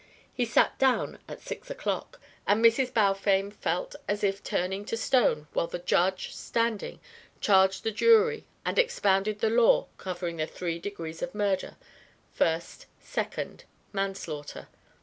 He 0.33 0.45
sat 0.45 0.79
down 0.79 1.19
at 1.27 1.41
six 1.43 1.69
o'clock; 1.69 2.19
and 2.47 2.65
Mrs. 2.65 2.91
Balfame 2.91 3.51
felt 3.51 3.95
as 4.07 4.23
if 4.23 4.41
turning 4.41 4.83
to 4.85 4.97
stone 4.97 5.47
while 5.53 5.67
the 5.67 5.77
Judge, 5.77 6.33
standing, 6.33 6.99
charged 7.39 7.83
the 7.83 7.91
jury 7.91 8.47
and 8.65 8.79
expounded 8.79 9.41
the 9.41 9.51
law 9.51 9.89
covering 9.99 10.37
the 10.37 10.47
three 10.47 10.79
degrees 10.79 11.21
of 11.21 11.35
murder: 11.35 11.77
first, 12.33 12.87
second, 12.99 13.65
manslaughter. 13.93 14.69